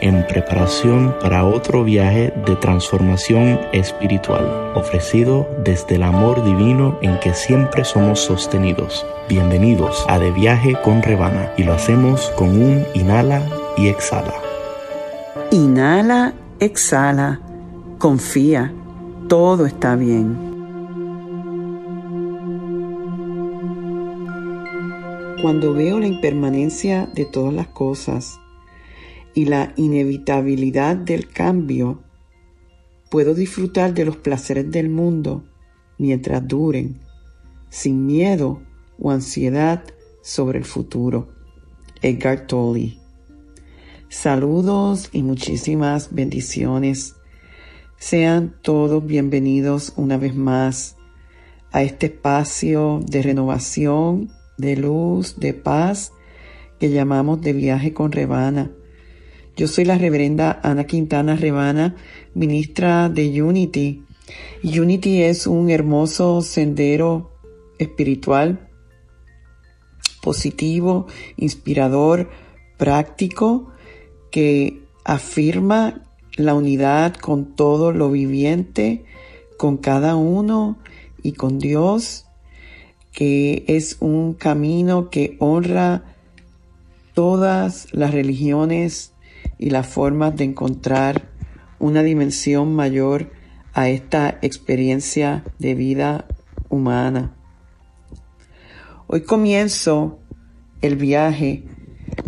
en 0.00 0.26
preparación 0.26 1.14
para 1.20 1.44
otro 1.44 1.84
viaje 1.84 2.32
de 2.46 2.56
transformación 2.56 3.60
espiritual, 3.72 4.72
ofrecido 4.74 5.48
desde 5.64 5.96
el 5.96 6.02
amor 6.02 6.44
divino 6.44 6.98
en 7.02 7.18
que 7.20 7.34
siempre 7.34 7.84
somos 7.84 8.20
sostenidos. 8.20 9.06
Bienvenidos 9.28 10.04
a 10.08 10.18
De 10.18 10.30
Viaje 10.30 10.76
con 10.84 11.02
Rebana 11.02 11.52
y 11.56 11.64
lo 11.64 11.72
hacemos 11.72 12.30
con 12.36 12.48
un 12.50 12.84
inhala 12.94 13.42
y 13.76 13.88
exhala. 13.88 14.34
Inhala, 15.50 16.34
exhala, 16.60 17.40
confía, 17.98 18.72
todo 19.28 19.66
está 19.66 19.96
bien. 19.96 20.36
Cuando 25.42 25.72
veo 25.72 26.00
la 26.00 26.06
impermanencia 26.06 27.08
de 27.14 27.24
todas 27.24 27.54
las 27.54 27.68
cosas 27.68 28.40
y 29.38 29.44
la 29.44 29.72
inevitabilidad 29.76 30.96
del 30.96 31.28
cambio, 31.28 32.02
puedo 33.08 33.34
disfrutar 33.34 33.94
de 33.94 34.04
los 34.04 34.16
placeres 34.16 34.68
del 34.68 34.90
mundo 34.90 35.44
mientras 35.96 36.48
duren, 36.48 36.98
sin 37.68 38.04
miedo 38.04 38.60
o 38.98 39.12
ansiedad 39.12 39.84
sobre 40.24 40.58
el 40.58 40.64
futuro. 40.64 41.28
Edgar 42.02 42.48
Tolle. 42.48 42.98
Saludos 44.08 45.08
y 45.12 45.22
muchísimas 45.22 46.12
bendiciones. 46.12 47.14
Sean 47.96 48.56
todos 48.60 49.06
bienvenidos 49.06 49.92
una 49.94 50.16
vez 50.16 50.34
más 50.34 50.96
a 51.70 51.84
este 51.84 52.06
espacio 52.06 52.98
de 53.06 53.22
renovación, 53.22 54.32
de 54.56 54.76
luz, 54.76 55.38
de 55.38 55.54
paz 55.54 56.10
que 56.80 56.90
llamamos 56.90 57.40
de 57.40 57.52
viaje 57.52 57.94
con 57.94 58.10
Rebana. 58.10 58.72
Yo 59.58 59.66
soy 59.66 59.84
la 59.84 59.98
reverenda 59.98 60.60
Ana 60.62 60.84
Quintana 60.84 61.34
Rebana, 61.34 61.96
ministra 62.32 63.08
de 63.08 63.42
Unity. 63.42 64.04
Unity 64.62 65.24
es 65.24 65.48
un 65.48 65.68
hermoso 65.68 66.42
sendero 66.42 67.32
espiritual 67.80 68.70
positivo, 70.22 71.08
inspirador, 71.36 72.30
práctico, 72.76 73.72
que 74.30 74.80
afirma 75.04 76.04
la 76.36 76.54
unidad 76.54 77.16
con 77.16 77.56
todo 77.56 77.90
lo 77.90 78.12
viviente, 78.12 79.06
con 79.56 79.76
cada 79.76 80.14
uno 80.14 80.78
y 81.20 81.32
con 81.32 81.58
Dios, 81.58 82.26
que 83.10 83.64
es 83.66 83.96
un 83.98 84.34
camino 84.34 85.10
que 85.10 85.36
honra 85.40 86.14
todas 87.12 87.88
las 87.92 88.12
religiones 88.12 89.14
y 89.58 89.70
las 89.70 89.86
formas 89.86 90.36
de 90.36 90.44
encontrar 90.44 91.28
una 91.78 92.02
dimensión 92.02 92.74
mayor 92.74 93.30
a 93.74 93.88
esta 93.88 94.38
experiencia 94.42 95.44
de 95.58 95.74
vida 95.74 96.26
humana. 96.68 97.34
Hoy 99.06 99.22
comienzo 99.22 100.18
el 100.80 100.96
viaje 100.96 101.64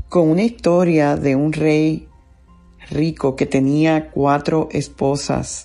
con 0.09 0.29
una 0.29 0.43
historia 0.43 1.17
de 1.17 1.37
un 1.37 1.53
rey 1.53 2.09
rico 2.91 3.37
que 3.37 3.47
tenía 3.47 4.11
cuatro 4.11 4.69
esposas. 4.73 5.65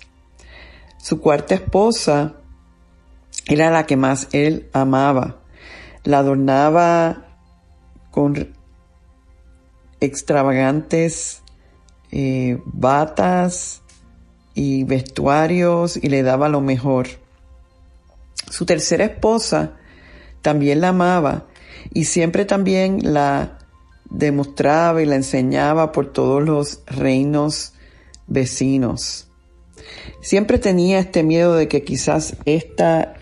Su 0.98 1.20
cuarta 1.20 1.54
esposa 1.54 2.36
era 3.48 3.70
la 3.70 3.86
que 3.86 3.96
más 3.96 4.28
él 4.32 4.68
amaba. 4.72 5.40
La 6.04 6.18
adornaba 6.18 7.26
con 8.10 8.54
extravagantes 10.00 11.42
eh, 12.18 12.62
batas 12.64 13.82
y 14.54 14.84
vestuarios 14.84 15.98
y 15.98 16.08
le 16.08 16.22
daba 16.22 16.48
lo 16.48 16.62
mejor. 16.62 17.08
Su 18.50 18.64
tercera 18.64 19.04
esposa 19.04 19.74
también 20.40 20.80
la 20.80 20.88
amaba 20.88 21.44
y 21.92 22.04
siempre 22.04 22.46
también 22.46 23.00
la 23.02 23.58
demostraba 24.08 25.02
y 25.02 25.04
la 25.04 25.16
enseñaba 25.16 25.92
por 25.92 26.10
todos 26.10 26.42
los 26.42 26.80
reinos 26.86 27.74
vecinos. 28.26 29.28
Siempre 30.22 30.58
tenía 30.58 31.00
este 31.00 31.22
miedo 31.22 31.54
de 31.54 31.68
que 31.68 31.84
quizás 31.84 32.38
esta 32.46 33.12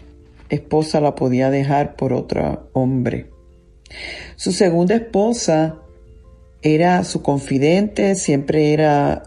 esposa 0.50 1.00
la 1.00 1.16
podía 1.16 1.50
dejar 1.50 1.96
por 1.96 2.12
otro 2.12 2.70
hombre. 2.74 3.28
Su 4.36 4.52
segunda 4.52 4.94
esposa 4.94 5.80
era 6.64 7.04
su 7.04 7.22
confidente, 7.22 8.14
siempre 8.14 8.72
era 8.72 9.24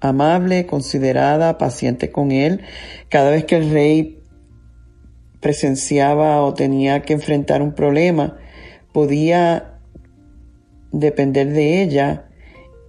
amable, 0.00 0.64
considerada, 0.64 1.58
paciente 1.58 2.12
con 2.12 2.30
él. 2.30 2.62
Cada 3.08 3.30
vez 3.30 3.44
que 3.44 3.56
el 3.56 3.70
rey 3.70 4.22
presenciaba 5.40 6.40
o 6.42 6.54
tenía 6.54 7.02
que 7.02 7.14
enfrentar 7.14 7.62
un 7.62 7.74
problema, 7.74 8.38
podía 8.92 9.80
depender 10.92 11.52
de 11.52 11.82
ella 11.82 12.28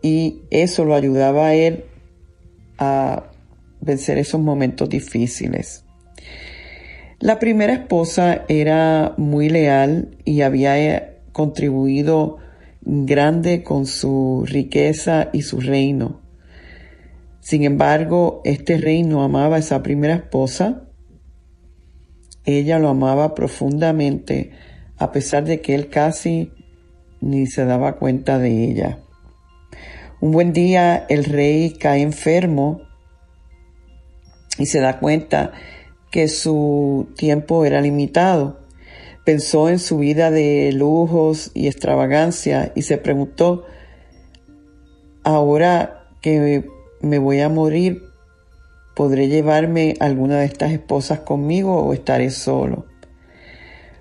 y 0.04 0.44
eso 0.52 0.86
lo 0.86 0.94
ayudaba 0.94 1.48
a 1.48 1.56
él 1.56 1.86
a 2.78 3.32
vencer 3.80 4.20
esos 4.20 4.40
momentos 4.40 4.88
difíciles. 4.88 5.84
La 7.20 7.40
primera 7.40 7.74
esposa 7.74 8.46
era 8.48 9.16
muy 9.18 9.50
leal 9.50 10.18
y 10.26 10.42
había 10.42 10.80
eh, 10.80 11.18
contribuido 11.32 12.38
grande 12.82 13.64
con 13.64 13.86
su 13.86 14.44
riqueza 14.48 15.30
y 15.34 15.44
su 15.44 15.60
reino. 15.60 16.22
Sin 17.40 17.64
embargo, 17.64 18.42
este 18.44 18.78
reino 18.78 19.24
amaba 19.24 19.56
a 19.56 19.60
esa 19.60 19.82
primera 19.82 20.16
esposa 20.16 20.88
ella 22.46 22.80
lo 22.80 22.90
amaba 22.90 23.36
profundamente 23.36 24.52
a 24.98 25.12
pesar 25.12 25.46
de 25.46 25.62
que 25.62 25.76
él 25.76 25.90
casi 25.90 26.52
ni 27.20 27.46
se 27.46 27.66
daba 27.66 27.98
cuenta 27.98 28.40
de 28.40 28.64
ella. 28.66 29.00
Un 30.22 30.32
buen 30.32 30.54
día 30.54 31.06
el 31.10 31.26
rey 31.26 31.74
cae 31.74 32.02
enfermo 32.02 32.82
y 34.58 34.66
se 34.66 34.80
da 34.80 35.00
cuenta 35.00 35.52
que 36.12 36.28
su 36.28 37.10
tiempo 37.16 37.66
era 37.66 37.82
limitado. 37.82 38.60
Pensó 39.26 39.70
en 39.70 39.80
su 39.80 40.00
vida 40.00 40.32
de 40.32 40.72
lujos 40.74 41.52
y 41.54 41.68
extravagancia 41.68 42.72
y 42.76 42.82
se 42.82 42.98
preguntó, 42.98 43.66
ahora 45.24 46.08
que 46.22 46.64
me 47.02 47.20
voy 47.20 47.40
a 47.42 47.50
morir, 47.50 48.12
¿Podré 48.94 49.30
llevarme 49.30 49.96
alguna 50.02 50.40
de 50.40 50.46
estas 50.46 50.74
esposas 50.74 51.22
conmigo 51.22 51.82
o 51.82 51.94
estaré 51.94 52.30
solo? 52.30 52.86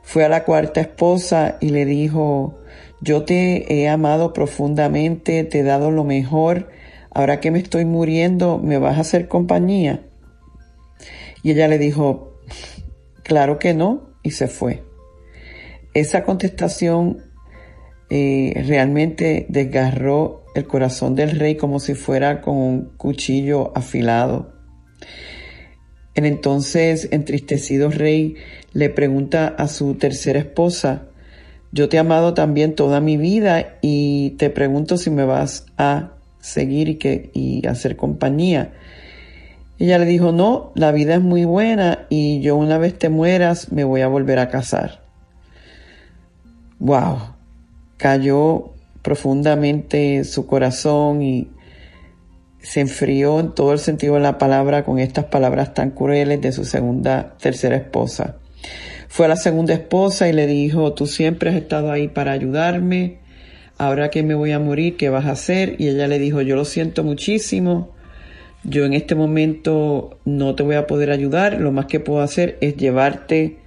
Fue 0.02 0.24
a 0.24 0.28
la 0.28 0.44
cuarta 0.44 0.80
esposa 0.80 1.58
y 1.60 1.68
le 1.68 1.84
dijo, 1.84 2.58
yo 3.00 3.22
te 3.24 3.72
he 3.72 3.88
amado 3.88 4.32
profundamente, 4.32 5.44
te 5.44 5.60
he 5.60 5.62
dado 5.62 5.92
lo 5.92 6.02
mejor, 6.02 6.70
ahora 7.14 7.38
que 7.38 7.52
me 7.52 7.60
estoy 7.60 7.84
muriendo, 7.84 8.58
¿me 8.58 8.78
vas 8.78 8.98
a 8.98 9.02
hacer 9.02 9.28
compañía? 9.28 10.02
Y 11.44 11.52
ella 11.52 11.68
le 11.68 11.78
dijo, 11.78 12.36
claro 13.22 13.60
que 13.60 13.74
no, 13.74 14.10
y 14.24 14.32
se 14.32 14.48
fue. 14.48 14.82
Esa 15.94 16.22
contestación 16.22 17.18
eh, 18.10 18.62
realmente 18.66 19.46
desgarró 19.48 20.44
el 20.54 20.66
corazón 20.66 21.14
del 21.14 21.38
rey 21.38 21.56
como 21.56 21.80
si 21.80 21.94
fuera 21.94 22.40
con 22.40 22.56
un 22.56 22.92
cuchillo 22.96 23.72
afilado. 23.76 24.52
El 26.14 26.26
entonces 26.26 27.08
entristecido 27.12 27.90
rey 27.90 28.34
le 28.72 28.90
pregunta 28.90 29.46
a 29.46 29.68
su 29.68 29.94
tercera 29.94 30.40
esposa, 30.40 31.06
yo 31.72 31.88
te 31.88 31.96
he 31.96 32.00
amado 32.00 32.34
también 32.34 32.74
toda 32.74 33.00
mi 33.00 33.16
vida 33.16 33.78
y 33.80 34.30
te 34.30 34.50
pregunto 34.50 34.96
si 34.96 35.10
me 35.10 35.24
vas 35.24 35.66
a 35.78 36.14
seguir 36.40 36.88
y, 36.88 36.94
que, 36.96 37.30
y 37.32 37.64
hacer 37.66 37.96
compañía. 37.96 38.72
Ella 39.78 39.98
le 39.98 40.06
dijo, 40.06 40.32
no, 40.32 40.72
la 40.74 40.90
vida 40.90 41.14
es 41.14 41.20
muy 41.20 41.44
buena 41.44 42.06
y 42.10 42.40
yo 42.40 42.56
una 42.56 42.76
vez 42.76 42.98
te 42.98 43.08
mueras 43.08 43.70
me 43.70 43.84
voy 43.84 44.00
a 44.00 44.08
volver 44.08 44.40
a 44.40 44.48
casar. 44.48 44.99
Wow, 46.80 47.34
cayó 47.98 48.72
profundamente 49.02 50.24
su 50.24 50.46
corazón 50.46 51.20
y 51.20 51.50
se 52.62 52.80
enfrió 52.80 53.38
en 53.38 53.54
todo 53.54 53.74
el 53.74 53.78
sentido 53.78 54.14
de 54.14 54.20
la 54.20 54.38
palabra 54.38 54.82
con 54.82 54.98
estas 54.98 55.26
palabras 55.26 55.74
tan 55.74 55.90
crueles 55.90 56.40
de 56.40 56.52
su 56.52 56.64
segunda, 56.64 57.36
tercera 57.38 57.76
esposa. 57.76 58.38
Fue 59.08 59.26
a 59.26 59.28
la 59.28 59.36
segunda 59.36 59.74
esposa 59.74 60.26
y 60.30 60.32
le 60.32 60.46
dijo, 60.46 60.94
tú 60.94 61.06
siempre 61.06 61.50
has 61.50 61.56
estado 61.56 61.92
ahí 61.92 62.08
para 62.08 62.32
ayudarme, 62.32 63.18
ahora 63.76 64.08
que 64.08 64.22
me 64.22 64.34
voy 64.34 64.52
a 64.52 64.58
morir, 64.58 64.96
¿qué 64.96 65.10
vas 65.10 65.26
a 65.26 65.32
hacer? 65.32 65.76
Y 65.78 65.88
ella 65.88 66.08
le 66.08 66.18
dijo, 66.18 66.40
yo 66.40 66.56
lo 66.56 66.64
siento 66.64 67.04
muchísimo, 67.04 67.90
yo 68.64 68.86
en 68.86 68.94
este 68.94 69.14
momento 69.14 70.18
no 70.24 70.54
te 70.54 70.62
voy 70.62 70.76
a 70.76 70.86
poder 70.86 71.10
ayudar, 71.10 71.60
lo 71.60 71.72
más 71.72 71.84
que 71.84 72.00
puedo 72.00 72.22
hacer 72.22 72.56
es 72.62 72.78
llevarte 72.78 73.58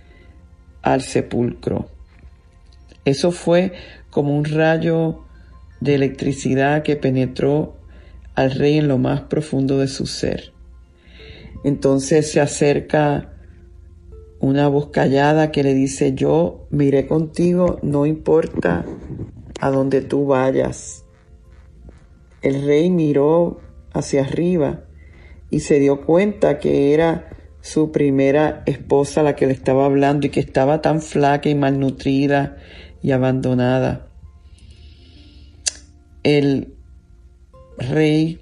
al 0.81 1.03
sepulcro. 1.03 1.92
Eso 3.05 3.31
fue 3.31 3.73
como 4.09 4.37
un 4.37 4.45
rayo 4.45 5.23
de 5.81 5.95
electricidad 5.95 6.83
que 6.83 6.95
penetró 6.95 7.75
al 8.35 8.51
rey 8.51 8.77
en 8.77 8.87
lo 8.87 8.97
más 8.97 9.21
profundo 9.21 9.79
de 9.79 9.87
su 9.87 10.05
ser. 10.05 10.53
Entonces 11.63 12.31
se 12.31 12.39
acerca 12.39 13.33
una 14.39 14.67
voz 14.67 14.87
callada 14.87 15.51
que 15.51 15.63
le 15.63 15.73
dice, 15.73 16.13
yo 16.13 16.67
me 16.69 16.85
iré 16.85 17.07
contigo, 17.07 17.79
no 17.81 18.05
importa 18.05 18.85
a 19.59 19.71
donde 19.71 20.01
tú 20.01 20.25
vayas. 20.25 21.05
El 22.41 22.65
rey 22.65 22.89
miró 22.89 23.61
hacia 23.93 24.23
arriba 24.23 24.83
y 25.49 25.61
se 25.61 25.79
dio 25.79 26.01
cuenta 26.01 26.59
que 26.59 26.93
era 26.93 27.29
su 27.61 27.93
primera 27.93 28.63
esposa 28.65 29.23
la 29.23 29.37
que 29.37 29.47
le 29.47 29.53
estaba 29.53 29.85
hablando 29.85 30.27
y 30.27 30.29
que 30.29 30.41
estaba 30.41 30.81
tan 30.81 31.01
flaca 31.01 31.47
y 31.47 31.55
malnutrida 31.55 32.57
y 33.03 33.11
abandonada. 33.11 34.07
El 36.23 36.73
rey, 37.77 38.39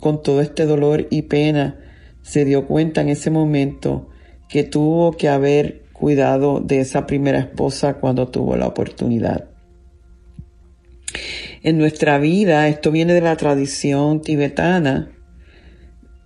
con 0.00 0.22
todo 0.22 0.42
este 0.42 0.66
dolor 0.66 1.06
y 1.10 1.22
pena, 1.22 1.78
se 2.22 2.44
dio 2.44 2.66
cuenta 2.66 3.00
en 3.00 3.08
ese 3.08 3.30
momento 3.30 4.08
que 4.48 4.64
tuvo 4.64 5.12
que 5.12 5.28
haber 5.28 5.84
cuidado 5.92 6.60
de 6.60 6.80
esa 6.80 7.06
primera 7.06 7.38
esposa 7.38 7.94
cuando 7.94 8.28
tuvo 8.28 8.56
la 8.56 8.66
oportunidad. 8.66 9.48
En 11.62 11.78
nuestra 11.78 12.18
vida, 12.18 12.68
esto 12.68 12.90
viene 12.90 13.14
de 13.14 13.20
la 13.20 13.36
tradición 13.36 14.20
tibetana, 14.20 15.12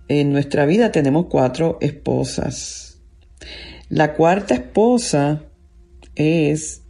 en 0.07 0.31
nuestra 0.31 0.65
vida 0.65 0.91
tenemos 0.91 1.25
cuatro 1.29 1.77
esposas. 1.81 3.01
La 3.89 4.13
cuarta 4.13 4.53
esposa 4.53 5.43
es 6.15 6.84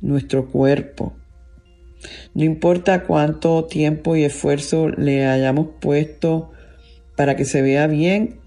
nuestro 0.00 0.50
cuerpo. 0.50 1.14
No 2.34 2.44
importa 2.44 3.04
cuánto 3.04 3.64
tiempo 3.64 4.16
y 4.16 4.24
esfuerzo 4.24 4.88
le 4.88 5.26
hayamos 5.26 5.68
puesto 5.80 6.52
para 7.16 7.36
que 7.36 7.44
se 7.44 7.62
vea 7.62 7.86
bien, 7.86 8.40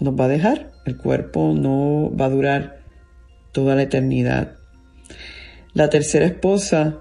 nos 0.00 0.14
va 0.14 0.24
a 0.24 0.28
dejar. 0.28 0.72
El 0.84 0.96
cuerpo 0.96 1.54
no 1.54 2.14
va 2.16 2.26
a 2.26 2.30
durar 2.30 2.80
toda 3.52 3.74
la 3.74 3.82
eternidad. 3.82 4.56
La 5.74 5.90
tercera 5.90 6.26
esposa 6.26 7.00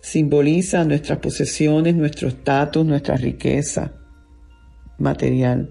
simboliza 0.00 0.84
nuestras 0.84 1.18
posesiones, 1.18 1.94
nuestro 1.94 2.28
estatus, 2.28 2.84
nuestra 2.84 3.16
riqueza 3.16 3.92
material. 4.98 5.70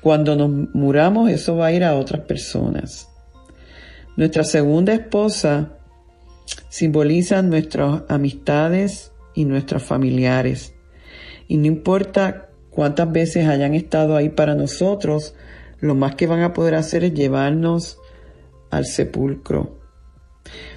Cuando 0.00 0.36
nos 0.36 0.50
muramos, 0.74 1.30
eso 1.30 1.56
va 1.56 1.66
a 1.66 1.72
ir 1.72 1.84
a 1.84 1.96
otras 1.96 2.22
personas. 2.22 3.08
Nuestra 4.16 4.44
segunda 4.44 4.92
esposa 4.92 5.77
simboliza 6.68 7.42
nuestras 7.42 8.02
amistades 8.08 9.12
y 9.34 9.44
nuestros 9.44 9.82
familiares. 9.82 10.74
Y 11.46 11.56
no 11.56 11.66
importa 11.66 12.50
cuántas 12.70 13.10
veces 13.10 13.46
hayan 13.46 13.74
estado 13.74 14.16
ahí 14.16 14.28
para 14.28 14.54
nosotros, 14.54 15.34
lo 15.80 15.94
más 15.94 16.14
que 16.14 16.26
van 16.26 16.42
a 16.42 16.52
poder 16.52 16.74
hacer 16.74 17.04
es 17.04 17.14
llevarnos 17.14 17.98
al 18.70 18.84
sepulcro. 18.84 19.78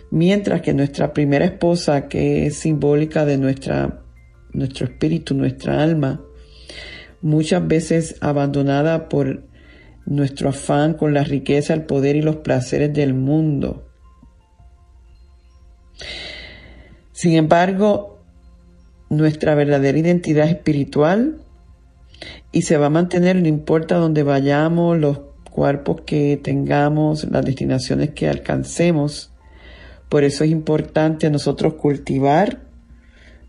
Mientras 0.10 0.62
que 0.62 0.74
nuestra 0.74 1.14
primera 1.14 1.46
esposa, 1.46 2.08
que 2.08 2.46
es 2.46 2.58
simbólica 2.58 3.26
de 3.26 3.38
nuestra, 3.38 4.04
nuestro 4.54 4.86
espíritu, 4.86 5.34
nuestra 5.34 5.82
alma, 5.82 6.22
muchas 7.22 7.66
veces 7.68 8.16
abandonada 8.20 9.08
por 9.08 9.44
nuestro 10.06 10.50
afán 10.50 10.96
con 10.96 11.14
la 11.14 11.24
riqueza, 11.24 11.74
el 11.74 11.84
poder 11.84 12.16
y 12.16 12.22
los 12.22 12.38
placeres 12.38 12.94
del 12.94 13.14
mundo. 13.14 13.91
Sin 17.12 17.34
embargo, 17.34 18.20
nuestra 19.10 19.56
verdadera 19.56 19.98
identidad 19.98 20.48
espiritual 20.48 21.42
y 22.52 22.64
se 22.64 22.78
va 22.78 22.88
a 22.88 22.90
mantener 22.90 23.36
no 23.36 23.48
importa 23.48 23.96
dónde 23.98 24.24
vayamos, 24.24 24.98
los 24.98 25.20
cuerpos 25.52 26.02
que 26.06 26.40
tengamos, 26.42 27.26
las 27.26 27.46
destinaciones 27.46 28.12
que 28.12 28.30
alcancemos. 28.30 29.32
Por 30.10 30.24
eso 30.24 30.44
es 30.44 30.52
importante 30.52 31.28
a 31.28 31.30
nosotros 31.30 31.76
cultivar, 31.76 32.62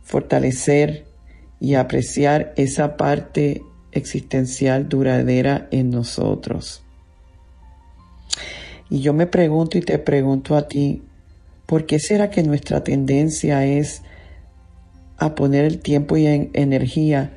fortalecer 0.03 1.07
y 1.61 1.75
apreciar 1.75 2.53
esa 2.57 2.97
parte 2.97 3.63
existencial 3.93 4.89
duradera 4.89 5.69
en 5.71 5.91
nosotros. 5.91 6.83
Y 8.91 9.01
yo 9.01 9.13
me 9.13 9.27
pregunto 9.27 9.79
y 9.79 9.81
te 9.81 9.99
pregunto 9.99 10.57
a 10.57 10.69
ti, 10.69 11.03
¿por 11.73 11.87
qué 11.87 11.99
será 11.99 12.29
que 12.29 12.43
nuestra 12.43 12.85
tendencia 12.85 13.65
es 13.65 14.03
a 15.17 15.35
poner 15.35 15.65
el 15.65 15.79
tiempo 15.79 16.19
y 16.19 16.27
energía 16.27 17.33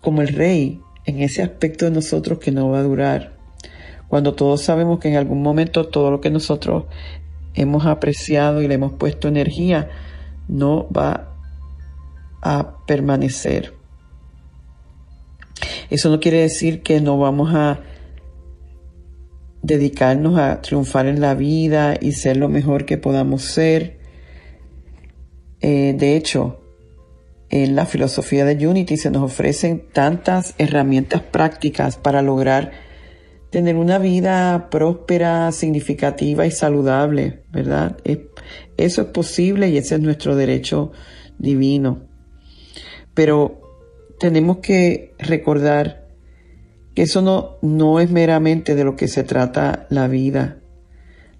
como 0.00 0.22
el 0.22 0.28
rey 0.28 0.80
en 1.04 1.20
ese 1.20 1.42
aspecto 1.42 1.84
de 1.84 1.90
nosotros 1.90 2.38
que 2.38 2.50
no 2.50 2.70
va 2.70 2.78
a 2.78 2.84
durar. 2.84 3.36
Cuando 4.08 4.32
todos 4.32 4.62
sabemos 4.62 4.98
que 4.98 5.08
en 5.08 5.16
algún 5.16 5.42
momento 5.42 5.88
todo 5.88 6.10
lo 6.10 6.22
que 6.22 6.30
nosotros 6.30 6.86
hemos 7.52 7.84
apreciado 7.84 8.62
y 8.62 8.66
le 8.66 8.76
hemos 8.76 8.94
puesto 8.94 9.28
energía 9.28 9.90
no 10.48 10.88
va 10.90 11.36
a 12.40 12.78
permanecer. 12.86 13.74
Eso 15.90 16.08
no 16.08 16.18
quiere 16.18 16.40
decir 16.40 16.82
que 16.82 17.02
no 17.02 17.18
vamos 17.18 17.54
a 17.54 17.80
dedicarnos 19.68 20.38
a 20.38 20.62
triunfar 20.62 21.06
en 21.06 21.20
la 21.20 21.34
vida 21.34 21.94
y 22.00 22.12
ser 22.12 22.38
lo 22.38 22.48
mejor 22.48 22.86
que 22.86 22.96
podamos 22.96 23.42
ser. 23.42 23.98
Eh, 25.60 25.94
de 25.96 26.16
hecho, 26.16 26.60
en 27.50 27.76
la 27.76 27.84
filosofía 27.84 28.46
de 28.46 28.66
Unity 28.66 28.96
se 28.96 29.10
nos 29.10 29.22
ofrecen 29.22 29.84
tantas 29.92 30.54
herramientas 30.58 31.20
prácticas 31.20 31.96
para 31.96 32.22
lograr 32.22 32.72
tener 33.50 33.76
una 33.76 33.98
vida 33.98 34.68
próspera, 34.70 35.52
significativa 35.52 36.46
y 36.46 36.50
saludable, 36.50 37.42
¿verdad? 37.50 37.96
eso 38.76 39.02
es 39.02 39.08
posible 39.08 39.68
y 39.68 39.76
ese 39.76 39.96
es 39.96 40.00
nuestro 40.00 40.34
derecho 40.34 40.92
divino. 41.38 42.06
Pero 43.12 43.60
tenemos 44.18 44.58
que 44.58 45.14
recordar 45.18 46.07
eso 47.00 47.22
no, 47.22 47.56
no 47.62 48.00
es 48.00 48.10
meramente 48.10 48.74
de 48.74 48.84
lo 48.84 48.96
que 48.96 49.08
se 49.08 49.24
trata 49.24 49.86
la 49.90 50.08
vida. 50.08 50.58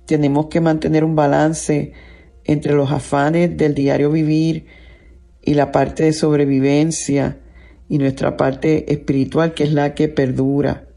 Tenemos 0.07 0.47
que 0.47 0.61
mantener 0.61 1.05
un 1.05 1.17
balance 1.17 1.93
entre 2.45 2.75
los 2.75 2.91
afanes 2.91 3.57
del 3.57 3.75
diario 3.75 4.11
vivir, 4.11 4.67
y 5.49 5.55
la 5.55 5.73
parte 5.73 6.05
de 6.05 6.13
sobrevivencia 6.13 7.39
y 7.89 7.97
nuestra 7.97 8.37
parte 8.37 8.93
espiritual 8.93 9.55
que 9.55 9.65
es 9.65 9.73
la 9.73 9.95
que 9.95 10.09
perdura. 10.09 10.89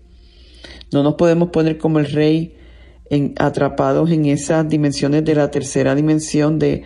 No 0.91 1.03
nos 1.03 1.15
podemos 1.15 1.51
poner 1.51 1.77
como 1.77 2.00
el 2.00 2.12
rey 2.12 2.58
atrapados 3.38 4.12
en 4.12 4.25
esas 4.25 4.68
dimensiones 4.68 5.24
de 5.24 5.36
la 5.36 5.51
tercera 5.51 5.96
dimensión 5.96 6.60
de 6.60 6.84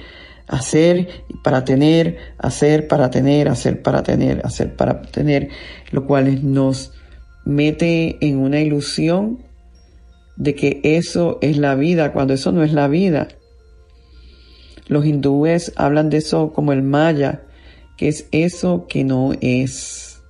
hacer 0.48 1.08
para 1.44 1.66
tener, 1.66 2.18
hacer 2.38 2.88
para 2.88 3.10
tener, 3.10 3.48
hacer 3.48 3.82
para 3.82 4.04
tener, 4.04 4.46
hacer 4.46 4.76
para 4.76 5.02
tener, 5.02 5.50
lo 5.90 6.06
cual 6.06 6.54
nos 6.54 6.94
mete 7.46 8.18
en 8.26 8.40
una 8.40 8.60
ilusión 8.60 9.40
de 10.36 10.56
que 10.56 10.82
eso 10.84 11.38
es 11.42 11.58
la 11.58 11.76
vida, 11.76 12.12
cuando 12.12 12.34
eso 12.34 12.52
no 12.52 12.64
es 12.64 12.74
la 12.74 12.88
vida. 12.88 13.30
Los 14.88 15.06
hindúes 15.06 15.72
hablan 15.76 16.10
de 16.10 16.18
eso 16.18 16.52
como 16.54 16.74
el 16.74 16.84
maya, 16.84 17.46
¿Qué 17.98 18.10
es 18.10 18.28
eso 18.32 18.88
que 18.88 19.06
no 19.06 19.32
es? 19.40 20.22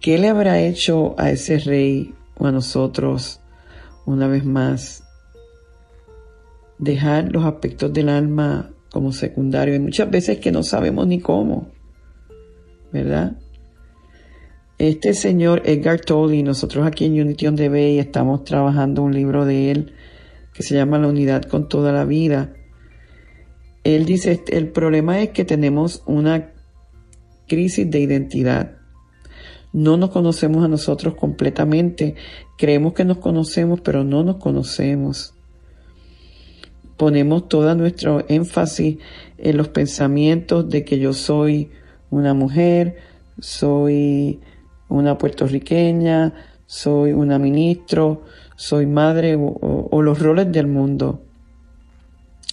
¿Qué 0.00 0.18
le 0.18 0.28
habrá 0.28 0.60
hecho 0.60 1.14
a 1.18 1.30
ese 1.30 1.58
rey 1.58 2.14
o 2.36 2.46
a 2.46 2.52
nosotros 2.52 3.40
una 4.04 4.26
vez 4.26 4.44
más? 4.44 5.04
Dejar 6.78 7.30
los 7.30 7.44
aspectos 7.44 7.92
del 7.92 8.08
alma 8.08 8.72
como 8.90 9.12
secundarios. 9.12 9.76
y 9.76 9.80
muchas 9.80 10.10
veces 10.10 10.38
que 10.38 10.50
no 10.50 10.64
sabemos 10.64 11.06
ni 11.06 11.20
cómo, 11.20 11.68
¿verdad? 12.92 13.36
Este 14.82 15.14
señor 15.14 15.62
Edgar 15.64 16.00
Tolle, 16.00 16.42
nosotros 16.42 16.84
aquí 16.84 17.04
en 17.04 17.20
Unity 17.20 17.46
on 17.46 17.54
the 17.54 17.68
Bay 17.68 18.00
estamos 18.00 18.42
trabajando 18.42 19.02
un 19.02 19.14
libro 19.14 19.44
de 19.44 19.70
él 19.70 19.92
que 20.52 20.64
se 20.64 20.74
llama 20.74 20.98
La 20.98 21.06
unidad 21.06 21.42
con 21.42 21.68
toda 21.68 21.92
la 21.92 22.04
vida 22.04 22.52
él 23.84 24.04
dice, 24.04 24.42
el 24.48 24.68
problema 24.68 25.20
es 25.20 25.30
que 25.30 25.44
tenemos 25.44 26.02
una 26.06 26.52
crisis 27.48 27.90
de 27.90 28.00
identidad. 28.00 28.76
No 29.72 29.96
nos 29.96 30.10
conocemos 30.10 30.64
a 30.64 30.68
nosotros 30.68 31.14
completamente. 31.14 32.14
Creemos 32.58 32.92
que 32.92 33.04
nos 33.04 33.18
conocemos, 33.18 33.80
pero 33.80 34.04
no 34.04 34.22
nos 34.22 34.36
conocemos. 34.36 35.34
Ponemos 36.96 37.48
todo 37.48 37.74
nuestro 37.74 38.24
énfasis 38.28 38.98
en 39.38 39.56
los 39.56 39.68
pensamientos 39.68 40.68
de 40.68 40.84
que 40.84 40.98
yo 40.98 41.12
soy 41.12 41.70
una 42.10 42.34
mujer, 42.34 42.98
soy 43.40 44.40
una 44.96 45.18
puertorriqueña, 45.18 46.32
soy 46.66 47.12
una 47.12 47.38
ministro, 47.38 48.22
soy 48.56 48.86
madre 48.86 49.36
o, 49.38 50.02
los 50.02 50.18
roles 50.18 50.50
del 50.52 50.66
mundo. 50.66 51.22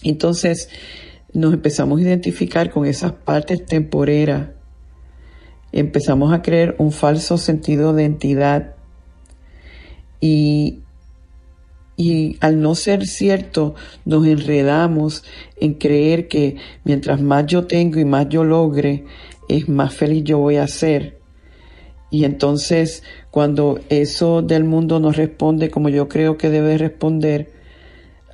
Entonces 0.02 0.68
nos 1.32 1.54
empezamos 1.54 2.00
a 2.00 2.02
identificar 2.02 2.70
con 2.70 2.86
esas 2.86 3.12
partes 3.12 3.64
temporeras 3.64 4.48
empezamos 5.72 6.32
a 6.32 6.42
creer 6.42 6.74
un 6.78 6.92
falso 6.92 7.38
sentido 7.38 7.92
de 7.92 8.04
entidad 8.04 8.74
y, 10.20 10.80
y 11.96 12.36
al 12.40 12.60
no 12.60 12.74
ser 12.74 13.06
cierto 13.06 13.74
nos 14.04 14.26
enredamos 14.26 15.24
en 15.56 15.74
creer 15.74 16.28
que 16.28 16.56
mientras 16.84 17.20
más 17.20 17.46
yo 17.46 17.66
tengo 17.66 18.00
y 18.00 18.04
más 18.04 18.28
yo 18.28 18.44
logre, 18.44 19.04
es 19.48 19.68
más 19.68 19.94
feliz 19.94 20.24
yo 20.24 20.38
voy 20.38 20.56
a 20.56 20.66
ser. 20.66 21.19
Y 22.10 22.24
entonces 22.24 23.02
cuando 23.30 23.80
eso 23.88 24.42
del 24.42 24.64
mundo 24.64 24.98
no 24.98 25.12
responde 25.12 25.70
como 25.70 25.88
yo 25.88 26.08
creo 26.08 26.36
que 26.36 26.50
debe 26.50 26.76
responder, 26.76 27.52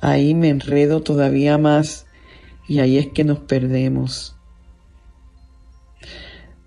ahí 0.01 0.33
me 0.33 0.49
enredo 0.49 1.01
todavía 1.01 1.57
más 1.57 2.07
y 2.67 2.79
ahí 2.79 2.97
es 2.97 3.07
que 3.07 3.23
nos 3.23 3.39
perdemos. 3.39 4.35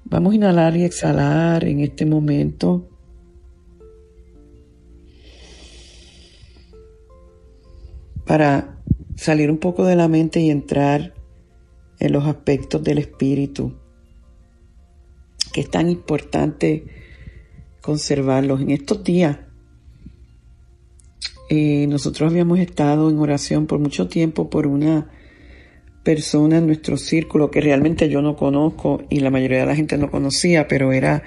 Vamos 0.04 0.32
a 0.32 0.36
inhalar 0.36 0.76
y 0.76 0.84
exhalar 0.84 1.64
en 1.64 1.80
este 1.80 2.06
momento. 2.06 2.88
Para 8.24 8.80
salir 9.16 9.50
un 9.50 9.58
poco 9.58 9.84
de 9.84 9.96
la 9.96 10.08
mente 10.08 10.40
y 10.40 10.50
entrar 10.50 11.14
en 11.98 12.12
los 12.12 12.24
aspectos 12.26 12.82
del 12.82 12.98
espíritu, 12.98 13.74
que 15.52 15.62
es 15.62 15.70
tan 15.70 15.88
importante 15.88 16.84
conservarlos. 17.80 18.60
En 18.60 18.70
estos 18.70 19.02
días, 19.04 19.38
eh, 21.48 21.86
nosotros 21.88 22.30
habíamos 22.30 22.58
estado 22.60 23.10
en 23.10 23.18
oración 23.18 23.66
por 23.66 23.78
mucho 23.78 24.08
tiempo 24.08 24.50
por 24.50 24.66
una 24.66 25.10
persona 26.04 26.58
en 26.58 26.66
nuestro 26.66 26.96
círculo 26.96 27.50
que 27.50 27.60
realmente 27.60 28.08
yo 28.08 28.22
no 28.22 28.36
conozco 28.36 29.02
y 29.10 29.20
la 29.20 29.30
mayoría 29.30 29.60
de 29.60 29.66
la 29.66 29.76
gente 29.76 29.98
no 29.98 30.10
conocía, 30.10 30.68
pero 30.68 30.92
era 30.92 31.22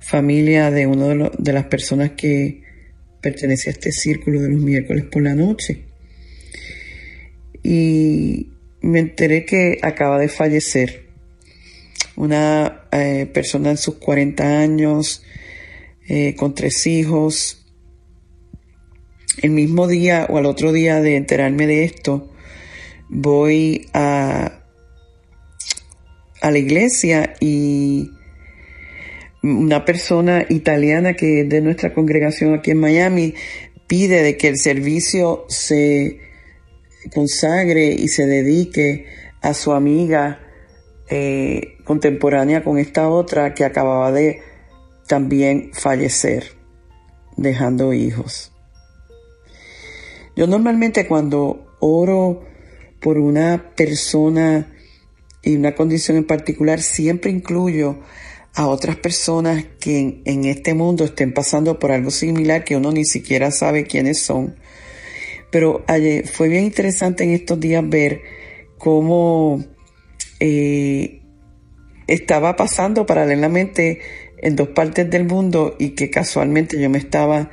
familia 0.00 0.70
de 0.70 0.86
una 0.86 1.08
de, 1.08 1.30
de 1.36 1.52
las 1.52 1.64
personas 1.64 2.12
que 2.12 2.62
pertenece 3.20 3.70
a 3.70 3.72
este 3.72 3.92
círculo 3.92 4.40
de 4.40 4.50
los 4.50 4.60
miércoles 4.60 5.04
por 5.04 5.22
la 5.22 5.34
noche. 5.34 5.84
Y 7.62 8.52
me 8.80 9.00
enteré 9.00 9.44
que 9.44 9.78
acaba 9.82 10.18
de 10.18 10.28
fallecer 10.28 11.07
una 12.18 12.82
eh, 12.90 13.30
persona 13.32 13.70
en 13.70 13.76
sus 13.76 13.94
40 13.94 14.58
años, 14.58 15.22
eh, 16.08 16.34
con 16.34 16.52
tres 16.52 16.86
hijos. 16.86 17.64
El 19.40 19.50
mismo 19.50 19.86
día 19.86 20.26
o 20.28 20.36
al 20.36 20.46
otro 20.46 20.72
día 20.72 21.00
de 21.00 21.14
enterarme 21.14 21.68
de 21.68 21.84
esto, 21.84 22.28
voy 23.08 23.88
a, 23.94 24.64
a 26.40 26.50
la 26.50 26.58
iglesia 26.58 27.34
y 27.38 28.10
una 29.44 29.84
persona 29.84 30.44
italiana 30.48 31.14
que 31.14 31.42
es 31.42 31.48
de 31.48 31.60
nuestra 31.60 31.94
congregación 31.94 32.54
aquí 32.54 32.72
en 32.72 32.80
Miami 32.80 33.34
pide 33.86 34.24
de 34.24 34.36
que 34.36 34.48
el 34.48 34.58
servicio 34.58 35.44
se 35.48 36.18
consagre 37.14 37.92
y 37.92 38.08
se 38.08 38.26
dedique 38.26 39.06
a 39.40 39.54
su 39.54 39.70
amiga 39.72 40.47
eh, 41.10 41.78
contemporánea 41.84 42.62
con 42.62 42.78
esta 42.78 43.08
otra 43.08 43.54
que 43.54 43.64
acababa 43.64 44.12
de 44.12 44.42
también 45.06 45.70
fallecer, 45.72 46.52
dejando 47.36 47.92
hijos. 47.92 48.52
Yo 50.36 50.46
normalmente 50.46 51.08
cuando 51.08 51.76
oro 51.80 52.44
por 53.00 53.18
una 53.18 53.72
persona 53.74 54.72
y 55.42 55.56
una 55.56 55.74
condición 55.74 56.16
en 56.16 56.26
particular, 56.26 56.80
siempre 56.80 57.30
incluyo 57.30 57.98
a 58.54 58.66
otras 58.66 58.96
personas 58.96 59.64
que 59.78 60.20
en, 60.24 60.44
este 60.44 60.74
mundo 60.74 61.04
estén 61.04 61.32
pasando 61.32 61.78
por 61.78 61.92
algo 61.92 62.10
similar 62.10 62.64
que 62.64 62.76
uno 62.76 62.90
ni 62.90 63.04
siquiera 63.04 63.50
sabe 63.50 63.84
quiénes 63.84 64.20
son. 64.20 64.56
Pero 65.50 65.84
ayer, 65.86 66.26
fue 66.26 66.48
bien 66.48 66.64
interesante 66.64 67.24
en 67.24 67.30
estos 67.30 67.58
días 67.60 67.88
ver 67.88 68.20
cómo 68.76 69.64
eh, 70.40 71.22
estaba 72.06 72.56
pasando 72.56 73.06
paralelamente 73.06 74.00
en 74.38 74.56
dos 74.56 74.68
partes 74.68 75.10
del 75.10 75.24
mundo 75.24 75.76
y 75.78 75.90
que 75.90 76.10
casualmente 76.10 76.80
yo 76.80 76.88
me 76.90 76.98
estaba 76.98 77.50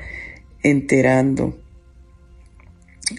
enterando 0.63 1.57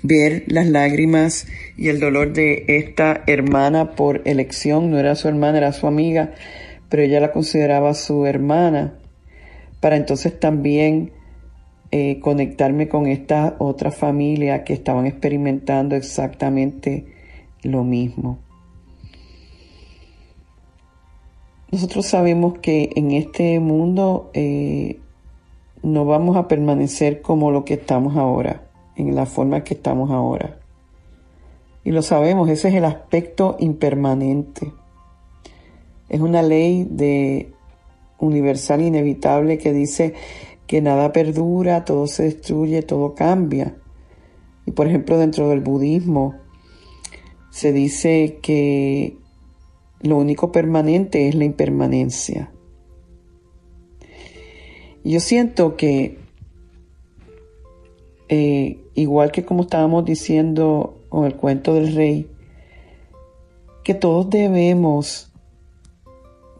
ver 0.02 0.44
las 0.48 0.66
lágrimas 0.66 1.46
y 1.76 1.88
el 1.88 2.00
dolor 2.00 2.32
de 2.32 2.64
esta 2.68 3.22
hermana 3.26 3.92
por 3.92 4.22
elección, 4.24 4.90
no 4.90 4.98
era 4.98 5.14
su 5.14 5.28
hermana, 5.28 5.58
era 5.58 5.72
su 5.72 5.86
amiga, 5.86 6.32
pero 6.88 7.02
ella 7.02 7.20
la 7.20 7.32
consideraba 7.32 7.94
su 7.94 8.26
hermana, 8.26 8.98
para 9.80 9.96
entonces 9.96 10.38
también 10.38 11.12
eh, 11.92 12.18
conectarme 12.20 12.88
con 12.88 13.06
esta 13.06 13.56
otra 13.58 13.90
familia 13.90 14.64
que 14.64 14.72
estaban 14.72 15.06
experimentando 15.06 15.94
exactamente 15.94 17.06
lo 17.62 17.84
mismo. 17.84 18.45
Nosotros 21.70 22.06
sabemos 22.06 22.58
que 22.58 22.90
en 22.94 23.10
este 23.10 23.58
mundo 23.58 24.30
eh, 24.34 25.00
no 25.82 26.04
vamos 26.04 26.36
a 26.36 26.48
permanecer 26.48 27.22
como 27.22 27.50
lo 27.50 27.64
que 27.64 27.74
estamos 27.74 28.16
ahora 28.16 28.66
en 28.96 29.14
la 29.14 29.26
forma 29.26 29.64
que 29.64 29.74
estamos 29.74 30.10
ahora. 30.10 30.58
Y 31.84 31.90
lo 31.90 32.02
sabemos, 32.02 32.48
ese 32.48 32.68
es 32.68 32.74
el 32.74 32.84
aspecto 32.84 33.56
impermanente. 33.60 34.72
Es 36.08 36.20
una 36.20 36.42
ley 36.42 36.86
de 36.88 37.52
universal 38.18 38.82
inevitable 38.82 39.58
que 39.58 39.72
dice 39.72 40.14
que 40.66 40.80
nada 40.80 41.12
perdura, 41.12 41.84
todo 41.84 42.06
se 42.06 42.24
destruye, 42.24 42.82
todo 42.82 43.14
cambia. 43.14 43.76
Y 44.66 44.72
por 44.72 44.86
ejemplo, 44.88 45.18
dentro 45.18 45.48
del 45.48 45.60
budismo 45.60 46.34
se 47.50 47.72
dice 47.72 48.38
que 48.42 49.16
lo 50.00 50.16
único 50.16 50.52
permanente 50.52 51.28
es 51.28 51.34
la 51.34 51.44
impermanencia. 51.44 52.52
Yo 55.04 55.20
siento 55.20 55.76
que 55.76 56.18
eh, 58.28 58.80
igual 58.94 59.30
que 59.30 59.44
como 59.44 59.62
estábamos 59.62 60.04
diciendo 60.04 61.00
con 61.08 61.24
el 61.26 61.36
cuento 61.36 61.74
del 61.74 61.94
rey, 61.94 62.28
que 63.84 63.94
todos 63.94 64.28
debemos 64.30 65.32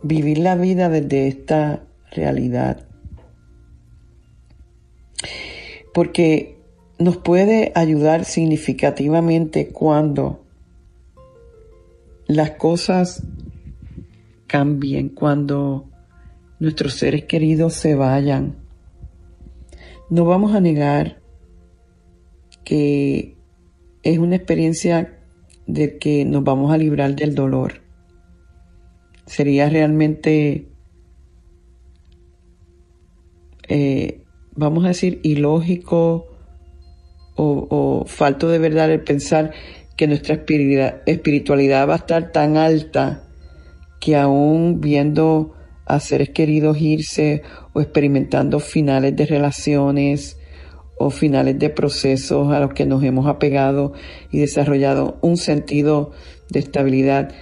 vivir 0.02 0.38
la 0.38 0.54
vida 0.54 0.88
desde 0.88 1.26
esta 1.26 1.82
realidad. 2.12 2.86
Porque 5.92 6.60
nos 6.98 7.16
puede 7.16 7.72
ayudar 7.74 8.24
significativamente 8.24 9.68
cuando 9.68 10.45
las 12.26 12.52
cosas 12.52 13.22
cambien, 14.46 15.08
cuando 15.08 15.90
nuestros 16.58 16.94
seres 16.94 17.24
queridos 17.24 17.74
se 17.74 17.94
vayan. 17.94 18.56
No 20.08 20.24
vamos 20.24 20.54
a 20.54 20.60
negar 20.60 21.20
que 22.64 23.36
es 24.02 24.18
una 24.18 24.36
experiencia 24.36 25.18
de 25.66 25.98
que 25.98 26.24
nos 26.24 26.44
vamos 26.44 26.72
a 26.72 26.78
librar 26.78 27.14
del 27.14 27.34
dolor. 27.34 27.82
Sería 29.26 29.68
realmente, 29.68 30.68
eh, 33.68 34.22
vamos 34.52 34.84
a 34.84 34.88
decir, 34.88 35.20
ilógico 35.24 36.28
o, 37.34 37.66
o, 37.68 38.04
falto 38.06 38.48
de 38.48 38.58
verdad 38.58 38.90
el 38.90 39.02
pensar 39.02 39.52
que 39.96 40.06
nuestra 40.06 40.34
espiritualidad 41.06 41.88
va 41.88 41.94
a 41.94 41.98
estar 41.98 42.32
tan 42.32 42.56
alta 42.56 43.22
que 44.00 44.16
aún 44.16 44.80
viendo 44.80 45.54
a 45.86 46.00
seres 46.00 46.30
queridos 46.30 46.80
irse 46.80 47.42
o 47.72 47.80
experimentando 47.80 48.60
finales 48.60 49.16
de 49.16 49.26
relaciones, 49.26 50.38
o 50.98 51.10
finales 51.10 51.58
de 51.58 51.70
procesos 51.70 52.52
a 52.52 52.60
los 52.60 52.72
que 52.72 52.86
nos 52.86 53.02
hemos 53.04 53.26
apegado 53.26 53.92
y 54.30 54.38
desarrollado 54.38 55.18
un 55.20 55.36
sentido 55.36 56.12
de 56.48 56.60
estabilidad, 56.60 57.34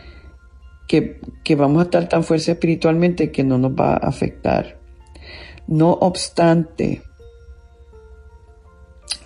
que, 0.89 1.21
vamos 1.57 1.81
a 1.81 1.85
estar 1.85 2.09
tan 2.09 2.25
fuertes 2.25 2.49
espiritualmente 2.49 3.31
que 3.31 3.45
no 3.45 3.59
nos 3.59 3.73
va 3.73 3.95
a 3.95 4.09
afectar. 4.09 4.79
No 5.67 5.93
obstante, 5.93 7.03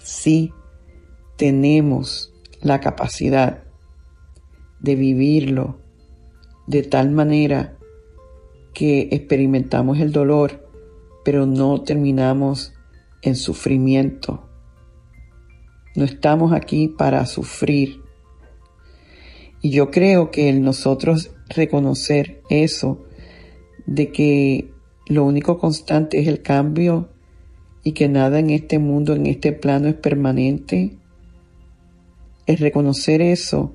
sí 0.03 0.53
tenemos 1.37 2.33
la 2.61 2.81
capacidad 2.81 3.65
de 4.81 4.95
vivirlo 4.95 5.79
de 6.67 6.83
tal 6.83 7.11
manera 7.11 7.77
que 8.75 9.09
experimentamos 9.11 9.99
el 9.99 10.13
dolor, 10.13 10.69
pero 11.25 11.47
no 11.47 11.83
terminamos 11.83 12.75
en 13.23 13.35
sufrimiento. 13.35 14.49
No 15.97 16.05
estamos 16.05 16.53
aquí 16.53 16.89
para 16.89 17.27
sufrir. 17.27 18.03
Y 19.61 19.71
yo 19.71 19.91
creo 19.91 20.31
que 20.31 20.49
el 20.49 20.63
nosotros 20.63 21.33
reconocer 21.49 22.43
eso, 22.51 23.05
de 23.87 24.13
que 24.13 24.71
lo 25.07 25.25
único 25.25 25.59
constante 25.59 26.21
es 26.21 26.29
el 26.29 26.43
cambio 26.43 27.09
y 27.83 27.93
que 27.93 28.09
nada 28.09 28.39
en 28.39 28.51
este 28.51 28.79
mundo, 28.79 29.15
en 29.15 29.27
este 29.27 29.53
plano 29.53 29.89
es 29.89 29.95
permanente, 29.95 30.99
el 32.49 32.57
reconocer 32.57 33.21
eso 33.21 33.75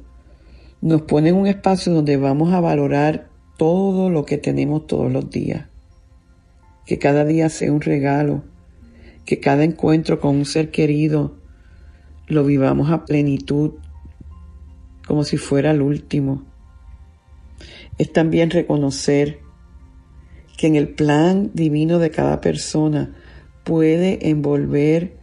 nos 0.81 1.03
pone 1.03 1.29
en 1.29 1.35
un 1.35 1.45
espacio 1.45 1.93
donde 1.93 2.17
vamos 2.17 2.51
a 2.53 2.59
valorar 2.59 3.29
todo 3.55 4.09
lo 4.09 4.25
que 4.25 4.39
tenemos 4.39 4.87
todos 4.87 5.11
los 5.11 5.29
días. 5.29 5.67
Que 6.87 6.97
cada 6.97 7.23
día 7.23 7.49
sea 7.49 7.71
un 7.71 7.81
regalo, 7.81 8.43
que 9.25 9.39
cada 9.39 9.63
encuentro 9.63 10.19
con 10.19 10.37
un 10.37 10.45
ser 10.45 10.71
querido 10.71 11.37
lo 12.25 12.43
vivamos 12.43 12.89
a 12.89 13.05
plenitud, 13.05 13.73
como 15.07 15.23
si 15.23 15.37
fuera 15.37 15.69
el 15.69 15.83
último. 15.83 16.43
Es 17.99 18.11
también 18.11 18.49
reconocer 18.49 19.39
que 20.57 20.65
en 20.65 20.75
el 20.75 20.89
plan 20.89 21.51
divino 21.53 21.99
de 21.99 22.09
cada 22.09 22.41
persona 22.41 23.13
puede 23.63 24.29
envolver 24.29 25.22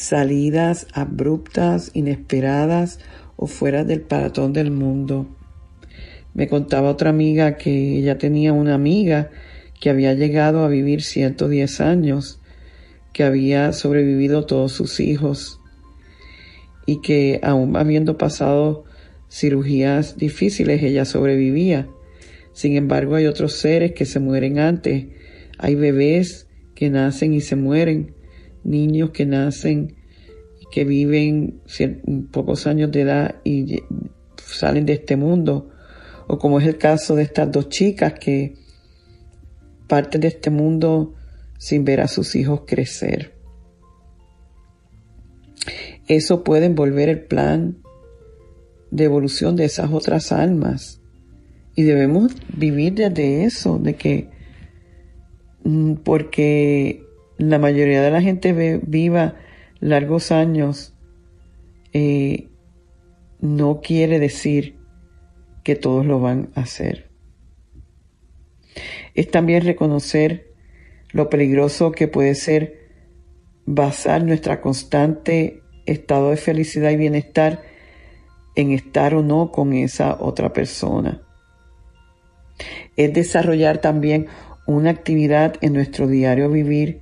salidas 0.00 0.86
abruptas, 0.92 1.90
inesperadas 1.94 2.98
o 3.36 3.46
fuera 3.46 3.84
del 3.84 4.00
paratón 4.00 4.52
del 4.52 4.70
mundo. 4.70 5.28
Me 6.32 6.48
contaba 6.48 6.90
otra 6.90 7.10
amiga 7.10 7.56
que 7.56 7.98
ella 7.98 8.16
tenía 8.16 8.52
una 8.52 8.74
amiga 8.74 9.30
que 9.80 9.90
había 9.90 10.14
llegado 10.14 10.64
a 10.64 10.68
vivir 10.68 11.02
110 11.02 11.80
años, 11.80 12.40
que 13.12 13.24
había 13.24 13.72
sobrevivido 13.72 14.46
todos 14.46 14.72
sus 14.72 15.00
hijos 15.00 15.60
y 16.86 17.00
que 17.02 17.40
aún 17.42 17.76
habiendo 17.76 18.16
pasado 18.16 18.84
cirugías 19.30 20.16
difíciles, 20.16 20.82
ella 20.82 21.04
sobrevivía. 21.04 21.88
Sin 22.52 22.76
embargo, 22.76 23.16
hay 23.16 23.26
otros 23.26 23.52
seres 23.52 23.92
que 23.92 24.06
se 24.06 24.18
mueren 24.18 24.58
antes. 24.58 25.06
Hay 25.58 25.74
bebés 25.74 26.46
que 26.74 26.90
nacen 26.90 27.34
y 27.34 27.40
se 27.40 27.56
mueren, 27.56 28.14
niños 28.64 29.10
que 29.10 29.26
nacen 29.26 29.96
y 30.60 30.66
que 30.70 30.84
viven 30.84 31.60
pocos 32.30 32.66
años 32.66 32.90
de 32.92 33.00
edad 33.02 33.36
y 33.44 33.82
salen 34.36 34.86
de 34.86 34.94
este 34.94 35.16
mundo 35.16 35.70
o 36.26 36.38
como 36.38 36.60
es 36.60 36.66
el 36.66 36.78
caso 36.78 37.16
de 37.16 37.24
estas 37.24 37.50
dos 37.50 37.68
chicas 37.68 38.14
que 38.14 38.54
parten 39.88 40.20
de 40.20 40.28
este 40.28 40.50
mundo 40.50 41.14
sin 41.58 41.84
ver 41.84 42.00
a 42.00 42.08
sus 42.08 42.36
hijos 42.36 42.62
crecer. 42.66 43.34
Eso 46.06 46.44
puede 46.44 46.66
envolver 46.66 47.08
el 47.08 47.24
plan 47.24 47.78
de 48.90 49.04
evolución 49.04 49.56
de 49.56 49.64
esas 49.64 49.92
otras 49.92 50.32
almas. 50.32 51.00
Y 51.76 51.82
debemos 51.82 52.32
vivir 52.56 52.94
desde 52.94 53.44
eso, 53.44 53.78
de 53.78 53.94
que, 53.94 54.28
mm, 55.64 55.94
porque 56.04 57.04
la 57.40 57.58
mayoría 57.58 58.02
de 58.02 58.10
la 58.10 58.20
gente 58.20 58.80
viva 58.82 59.36
largos 59.80 60.30
años, 60.30 60.92
eh, 61.94 62.48
no 63.40 63.80
quiere 63.80 64.18
decir 64.18 64.76
que 65.64 65.74
todos 65.74 66.04
lo 66.04 66.20
van 66.20 66.50
a 66.54 66.60
hacer. 66.60 67.08
Es 69.14 69.30
también 69.30 69.64
reconocer 69.64 70.52
lo 71.12 71.30
peligroso 71.30 71.92
que 71.92 72.08
puede 72.08 72.34
ser 72.34 72.90
basar 73.64 74.22
nuestra 74.22 74.60
constante 74.60 75.62
estado 75.86 76.30
de 76.30 76.36
felicidad 76.36 76.90
y 76.90 76.96
bienestar 76.96 77.62
en 78.54 78.72
estar 78.72 79.14
o 79.14 79.22
no 79.22 79.50
con 79.50 79.72
esa 79.72 80.14
otra 80.20 80.52
persona. 80.52 81.22
Es 82.98 83.14
desarrollar 83.14 83.78
también 83.78 84.26
una 84.66 84.90
actividad 84.90 85.54
en 85.62 85.72
nuestro 85.72 86.06
diario 86.06 86.50
vivir 86.50 87.00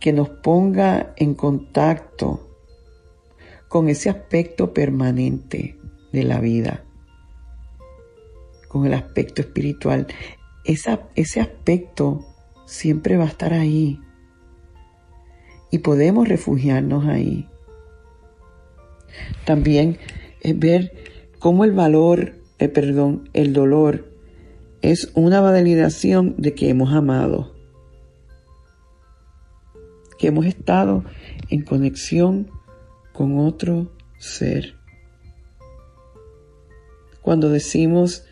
que 0.00 0.12
nos 0.12 0.28
ponga 0.28 1.12
en 1.16 1.34
contacto 1.34 2.48
con 3.68 3.88
ese 3.88 4.10
aspecto 4.10 4.72
permanente 4.72 5.78
de 6.12 6.22
la 6.22 6.40
vida 6.40 6.86
con 8.76 8.84
el 8.84 8.92
aspecto 8.92 9.40
espiritual, 9.40 10.06
ese 10.64 11.40
aspecto 11.40 12.26
siempre 12.66 13.16
va 13.16 13.24
a 13.24 13.28
estar 13.28 13.54
ahí. 13.54 14.00
Y 15.70 15.78
podemos 15.78 16.28
refugiarnos 16.28 17.06
ahí. 17.06 17.48
También 19.46 19.96
es 20.42 20.58
ver 20.58 20.92
cómo 21.38 21.64
el 21.64 21.72
valor, 21.72 22.34
eh, 22.58 22.68
perdón, 22.68 23.30
el 23.32 23.54
dolor 23.54 24.12
es 24.82 25.10
una 25.14 25.40
validación 25.40 26.34
de 26.36 26.52
que 26.52 26.68
hemos 26.68 26.92
amado, 26.92 27.55
que 30.18 30.28
hemos 30.28 30.46
estado 30.46 31.04
en 31.50 31.62
conexión 31.62 32.50
con 33.12 33.38
otro 33.38 33.92
ser. 34.18 34.74
Cuando 37.22 37.50
decimos 37.50 38.24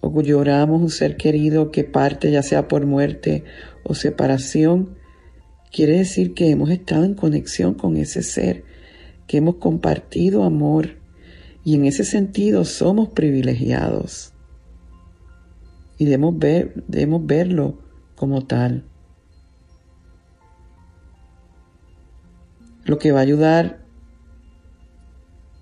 o 0.00 0.22
lloramos 0.22 0.80
un 0.80 0.90
ser 0.90 1.16
querido 1.16 1.70
que 1.70 1.84
parte 1.84 2.30
ya 2.30 2.42
sea 2.42 2.68
por 2.68 2.86
muerte 2.86 3.44
o 3.84 3.94
separación, 3.94 4.96
quiere 5.72 5.98
decir 5.98 6.34
que 6.34 6.50
hemos 6.50 6.70
estado 6.70 7.04
en 7.04 7.14
conexión 7.14 7.74
con 7.74 7.96
ese 7.96 8.22
ser, 8.22 8.64
que 9.26 9.38
hemos 9.38 9.56
compartido 9.56 10.44
amor 10.44 10.98
y 11.64 11.74
en 11.74 11.84
ese 11.84 12.04
sentido 12.04 12.64
somos 12.64 13.08
privilegiados. 13.08 14.32
Y 15.98 16.04
debemos, 16.04 16.38
ver, 16.38 16.84
debemos 16.86 17.26
verlo 17.26 17.78
como 18.14 18.46
tal. 18.46 18.84
Lo 22.88 22.98
que 22.98 23.12
va 23.12 23.18
a 23.18 23.22
ayudar 23.22 23.84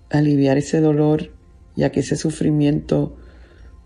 a 0.09 0.19
aliviar 0.19 0.57
ese 0.57 0.79
dolor 0.79 1.33
y 1.75 1.83
a 1.83 1.91
que 1.91 1.99
ese 1.99 2.15
sufrimiento 2.15 3.17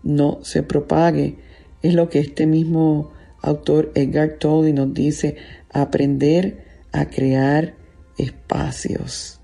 no 0.04 0.38
se 0.44 0.62
propague. 0.62 1.38
Es 1.82 1.94
lo 1.94 2.08
que 2.08 2.20
este 2.20 2.46
mismo 2.46 3.10
autor 3.40 3.90
Edgar 3.96 4.38
Tolle 4.38 4.72
nos 4.72 4.94
dice, 4.94 5.38
aprender 5.72 6.64
a 6.92 7.06
crear 7.06 7.74
espacios. 8.16 9.40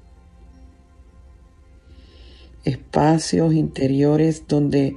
Espacios 2.65 3.53
interiores 3.53 4.47
donde 4.47 4.95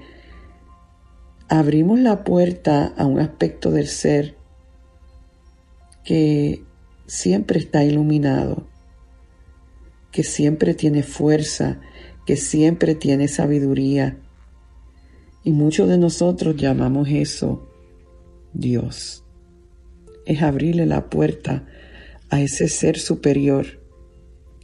abrimos 1.49 1.99
la 1.99 2.23
puerta 2.23 2.93
a 2.95 3.07
un 3.07 3.19
aspecto 3.19 3.71
del 3.71 3.87
ser 3.87 4.35
que 6.03 6.63
siempre 7.07 7.57
está 7.57 7.83
iluminado, 7.83 8.67
que 10.11 10.23
siempre 10.23 10.73
tiene 10.73 11.03
fuerza, 11.03 11.79
que 12.25 12.35
siempre 12.35 12.95
tiene 12.95 13.27
sabiduría, 13.27 14.17
y 15.43 15.51
muchos 15.51 15.89
de 15.89 15.97
nosotros 15.97 16.55
llamamos 16.55 17.09
eso 17.09 17.67
Dios. 18.53 19.23
Es 20.25 20.41
abrirle 20.43 20.85
la 20.85 21.09
puerta 21.09 21.65
a 22.29 22.41
ese 22.41 22.67
ser 22.67 22.99
superior 22.99 23.81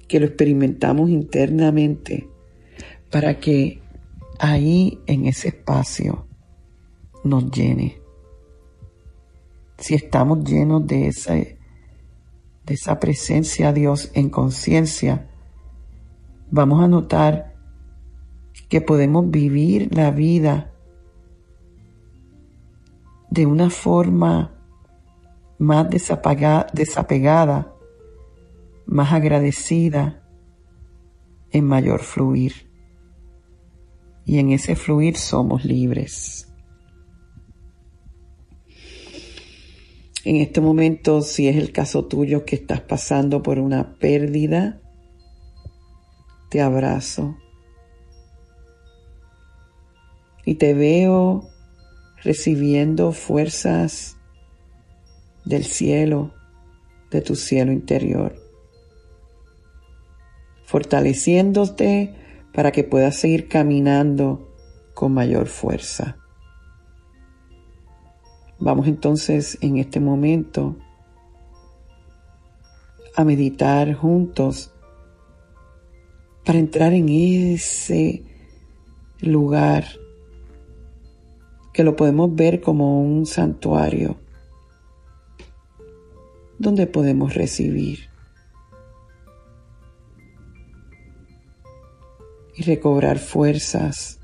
que 0.08 0.20
lo 0.20 0.28
experimentamos 0.28 1.10
internamente 1.10 2.30
para 3.12 3.40
que 3.40 3.82
ahí 4.40 5.00
en 5.08 5.26
ese 5.26 5.50
espacio 5.50 6.28
nos 7.24 7.50
llene. 7.52 8.00
Si 9.80 9.96
estamos 9.96 10.44
llenos 10.44 10.86
de 10.88 11.08
esa, 11.08 11.34
de 11.34 11.58
esa 12.68 13.00
presencia 13.00 13.74
de 13.74 13.82
Dios 13.82 14.12
en 14.14 14.30
conciencia, 14.30 15.28
vamos 16.52 16.84
a 16.84 16.88
notar 16.88 17.56
que 18.70 18.82
podemos 18.82 19.30
vivir 19.30 19.96
la 19.96 20.12
vida 20.12 20.74
de 23.30 23.46
una 23.46 23.70
forma 23.70 24.54
más 25.58 25.88
desapegada, 25.90 27.74
más 28.86 29.14
agradecida, 29.14 30.24
en 31.52 31.66
mayor 31.66 32.02
fluir. 32.02 32.68
Y 34.26 34.40
en 34.40 34.52
ese 34.52 34.76
fluir 34.76 35.18
somos 35.18 35.64
libres. 35.64 36.48
En 40.26 40.36
este 40.38 40.60
momento, 40.60 41.22
si 41.22 41.48
es 41.48 41.56
el 41.56 41.72
caso 41.72 42.06
tuyo 42.06 42.44
que 42.44 42.58
estás 42.58 42.82
pasando 42.82 43.42
por 43.42 43.60
una 43.60 43.94
pérdida, 43.98 44.82
te 46.50 46.62
abrazo 46.62 47.38
y 50.46 50.56
te 50.56 50.74
veo 50.74 51.50
recibiendo 52.24 53.12
fuerzas 53.12 54.18
del 55.46 55.66
cielo, 55.66 56.34
de 57.12 57.22
tu 57.22 57.36
cielo 57.36 57.72
interior, 57.72 58.36
fortaleciéndote 60.64 62.16
para 62.54 62.72
que 62.72 62.84
puedas 62.84 63.18
seguir 63.18 63.48
caminando 63.48 64.56
con 64.94 65.14
mayor 65.14 65.48
fuerza. 65.48 66.18
Vamos 68.60 68.88
entonces 68.88 69.58
en 69.62 69.78
este 69.78 70.00
momento 70.00 70.76
a 73.16 73.24
meditar 73.24 73.94
juntos 73.94 74.74
para 76.48 76.60
entrar 76.60 76.94
en 76.94 77.10
ese 77.10 78.24
lugar 79.20 79.84
que 81.74 81.84
lo 81.84 81.98
podemos 81.98 82.34
ver 82.34 82.62
como 82.62 83.02
un 83.02 83.26
santuario 83.26 84.16
donde 86.58 86.88
podemos 86.88 87.34
recibir 87.34 88.08
y 92.56 92.64
recobrar 92.64 93.20
fuerzas. 93.20 94.22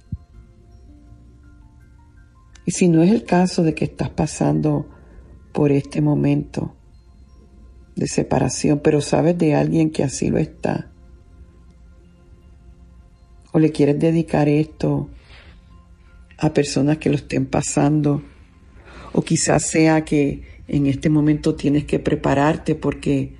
Y 2.66 2.72
si 2.72 2.88
no 2.88 3.04
es 3.04 3.12
el 3.12 3.26
caso 3.26 3.64
de 3.64 3.76
que 3.76 3.84
estás 3.84 4.12
pasando 4.12 4.90
por 5.52 5.74
este 5.74 6.00
momento 6.00 6.74
de 7.98 8.08
separación, 8.08 8.80
pero 8.82 9.02
sabes 9.02 9.38
de 9.38 9.56
alguien 9.56 9.92
que 9.92 10.06
así 10.06 10.30
lo 10.30 10.38
está, 10.38 10.93
o 13.54 13.60
le 13.60 13.72
quieres 13.72 13.98
dedicar 13.98 14.50
esto 14.50 15.10
a 16.38 16.54
personas 16.54 16.98
que 16.98 17.10
lo 17.10 17.16
estén 17.16 17.46
pasando, 17.46 18.22
o 19.14 19.22
quizás 19.22 19.64
sea 19.64 20.04
que 20.04 20.44
en 20.68 20.88
este 20.88 21.10
momento 21.10 21.56
tienes 21.56 21.86
que 21.86 22.00
prepararte 22.00 22.76
porque 22.76 23.36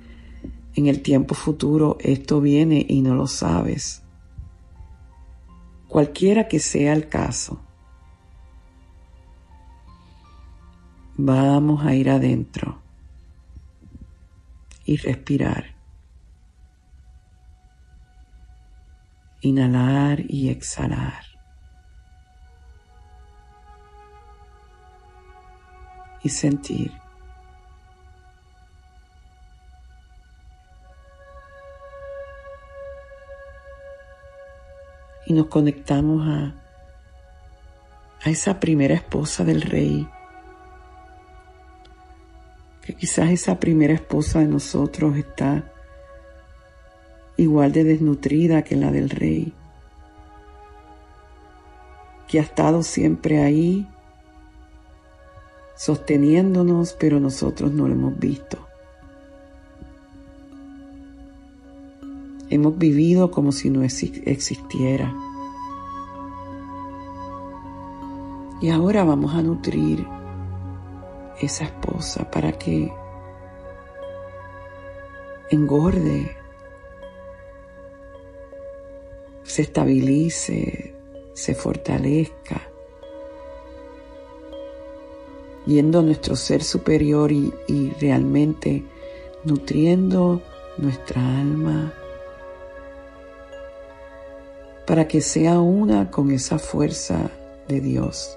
en 0.74 0.86
el 0.86 1.02
tiempo 1.02 1.34
futuro 1.34 1.98
esto 2.00 2.40
viene 2.40 2.86
y 2.88 3.02
no 3.02 3.14
lo 3.14 3.26
sabes. 3.26 4.02
Cualquiera 5.88 6.48
que 6.48 6.60
sea 6.60 6.94
el 6.94 7.10
caso, 7.10 7.60
Vamos 11.16 11.86
a 11.86 11.94
ir 11.94 12.10
adentro 12.10 12.82
y 14.84 14.96
respirar. 14.96 15.73
Inhalar 19.44 20.22
y 20.26 20.48
exhalar. 20.48 21.22
Y 26.22 26.30
sentir. 26.30 26.92
Y 35.26 35.34
nos 35.34 35.48
conectamos 35.48 36.26
a, 36.26 36.54
a 38.22 38.30
esa 38.30 38.58
primera 38.58 38.94
esposa 38.94 39.44
del 39.44 39.60
rey 39.60 40.08
que 42.80 42.94
quizás 42.94 43.30
esa 43.30 43.60
primera 43.60 43.92
esposa 43.92 44.38
de 44.38 44.46
nosotros 44.46 45.16
está 45.16 45.73
igual 47.36 47.72
de 47.72 47.84
desnutrida 47.84 48.62
que 48.62 48.76
la 48.76 48.90
del 48.90 49.10
rey, 49.10 49.52
que 52.28 52.38
ha 52.38 52.42
estado 52.42 52.82
siempre 52.82 53.42
ahí 53.42 53.86
sosteniéndonos, 55.76 56.96
pero 56.98 57.20
nosotros 57.20 57.72
no 57.72 57.88
lo 57.88 57.94
hemos 57.94 58.18
visto. 58.18 58.58
Hemos 62.50 62.78
vivido 62.78 63.30
como 63.30 63.52
si 63.52 63.70
no 63.70 63.82
existiera. 63.82 65.14
Y 68.60 68.70
ahora 68.70 69.04
vamos 69.04 69.34
a 69.34 69.42
nutrir 69.42 70.06
esa 71.40 71.64
esposa 71.64 72.30
para 72.30 72.52
que 72.52 72.92
engorde, 75.50 76.36
se 79.54 79.62
estabilice, 79.62 80.92
se 81.32 81.54
fortalezca, 81.54 82.60
yendo 85.64 86.00
a 86.00 86.02
nuestro 86.02 86.34
ser 86.34 86.64
superior 86.64 87.30
y, 87.30 87.54
y 87.68 87.90
realmente 88.00 88.82
nutriendo 89.44 90.42
nuestra 90.76 91.20
alma 91.38 91.94
para 94.88 95.06
que 95.06 95.20
sea 95.20 95.60
una 95.60 96.10
con 96.10 96.32
esa 96.32 96.58
fuerza 96.58 97.30
de 97.68 97.80
Dios. 97.80 98.36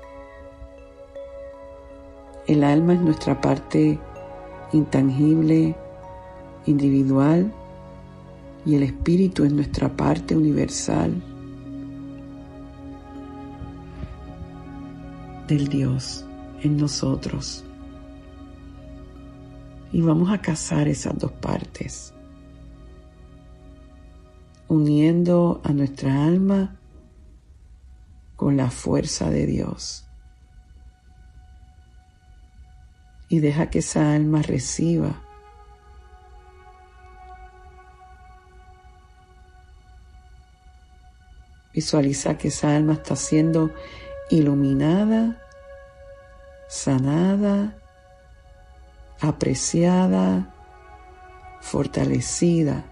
El 2.46 2.64
alma 2.64 2.94
es 2.94 3.02
nuestra 3.02 3.42
parte 3.42 3.98
intangible, 4.72 5.76
individual, 6.68 7.52
y 8.68 8.76
el 8.76 8.84
espíritu 8.84 9.46
es 9.46 9.54
nuestra 9.54 9.96
parte 9.96 10.36
universal 10.36 11.24
del 15.48 15.70
Dios 15.70 16.26
en 16.62 16.76
nosotros. 16.76 17.64
Y 19.94 20.02
vamos 20.02 20.30
a 20.32 20.42
casar 20.42 20.90
esas 20.90 21.18
dos 21.18 21.32
partes, 21.32 22.14
uniendo 24.68 25.62
a 25.64 25.72
nuestra 25.72 26.26
alma 26.26 26.78
con 28.36 28.58
la 28.58 28.70
fuerza 28.70 29.30
de 29.30 29.46
Dios. 29.46 30.04
y 33.30 33.40
deja 33.40 33.70
que 33.70 33.80
esa 33.80 34.16
alma 34.16 34.42
reciba 34.42 35.27
Visualiza 41.78 42.40
que 42.40 42.48
esa 42.48 42.76
alma 42.76 42.94
está 42.94 43.16
siendo 43.16 43.70
iluminada, 44.32 45.40
sanada, 46.68 47.78
apreciada, 49.22 50.56
fortalecida. 51.62 52.84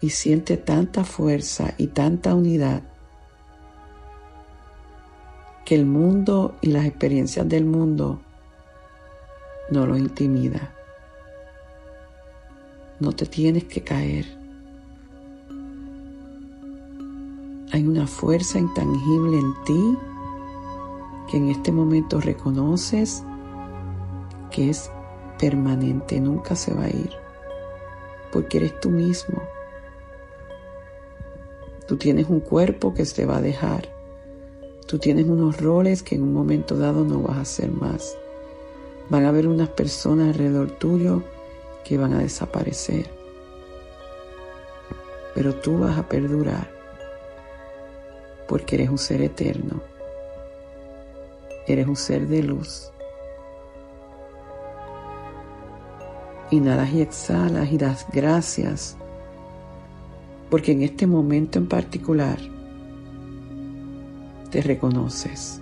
Y 0.00 0.10
siente 0.10 0.56
tanta 0.56 1.04
fuerza 1.04 1.74
y 1.78 1.86
tanta 1.86 2.34
unidad 2.34 2.82
que 5.64 5.76
el 5.76 5.86
mundo 5.86 6.56
y 6.62 6.72
las 6.72 6.84
experiencias 6.84 7.48
del 7.48 7.64
mundo 7.64 8.20
no 9.70 9.86
lo 9.86 9.96
intimida. 9.96 10.73
No 13.04 13.12
te 13.12 13.26
tienes 13.26 13.64
que 13.64 13.82
caer. 13.82 14.24
Hay 17.70 17.86
una 17.86 18.06
fuerza 18.06 18.58
intangible 18.58 19.38
en 19.38 19.54
ti 19.66 19.98
que 21.30 21.36
en 21.36 21.50
este 21.50 21.70
momento 21.70 22.18
reconoces 22.18 23.22
que 24.50 24.70
es 24.70 24.90
permanente, 25.38 26.18
nunca 26.18 26.56
se 26.56 26.72
va 26.72 26.84
a 26.84 26.88
ir, 26.88 27.10
porque 28.32 28.56
eres 28.56 28.80
tú 28.80 28.88
mismo. 28.88 29.42
Tú 31.86 31.98
tienes 31.98 32.30
un 32.30 32.40
cuerpo 32.40 32.94
que 32.94 33.04
se 33.04 33.26
va 33.26 33.36
a 33.36 33.42
dejar, 33.42 33.92
Tú 34.86 34.98
tienes 34.98 35.26
unos 35.26 35.60
roles 35.60 36.02
que 36.02 36.14
en 36.14 36.22
un 36.22 36.32
momento 36.32 36.76
dado 36.76 37.04
no 37.04 37.20
vas 37.20 37.36
a 37.36 37.40
hacer 37.40 37.70
más. 37.70 38.16
Van 39.10 39.24
a 39.24 39.30
haber 39.30 39.46
unas 39.48 39.68
personas 39.70 40.28
alrededor 40.28 40.70
tuyo 40.70 41.22
que 41.84 41.98
van 41.98 42.14
a 42.14 42.18
desaparecer. 42.18 43.10
Pero 45.34 45.54
tú 45.54 45.78
vas 45.78 45.98
a 45.98 46.08
perdurar 46.08 46.70
porque 48.48 48.76
eres 48.76 48.88
un 48.88 48.98
ser 48.98 49.22
eterno. 49.22 49.82
Eres 51.66 51.86
un 51.86 51.96
ser 51.96 52.26
de 52.26 52.42
luz. 52.42 52.90
Inhalas 56.50 56.92
y 56.92 57.00
exhalas 57.00 57.72
y 57.72 57.78
das 57.78 58.06
gracias 58.12 58.96
porque 60.50 60.72
en 60.72 60.82
este 60.82 61.06
momento 61.06 61.58
en 61.58 61.68
particular 61.68 62.38
te 64.50 64.62
reconoces 64.62 65.60